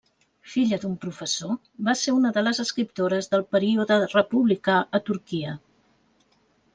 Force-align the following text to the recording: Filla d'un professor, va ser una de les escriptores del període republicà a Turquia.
Filla 0.51 0.77
d'un 0.83 0.93
professor, 1.01 1.51
va 1.89 1.93
ser 1.99 2.13
una 2.19 2.31
de 2.37 2.43
les 2.47 2.61
escriptores 2.63 3.29
del 3.33 3.45
període 3.57 3.99
republicà 4.15 4.79
a 4.99 5.03
Turquia. 5.11 5.53